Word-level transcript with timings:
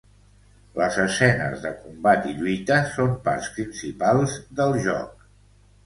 Les 0.79 0.95
escenes 1.03 1.53
de 1.67 1.73
combat 1.83 2.27
i 2.31 2.35
lluita 2.41 2.81
són 2.97 3.15
parts 3.29 3.53
principals 3.61 4.43
del 4.63 4.79
joc. 4.93 5.27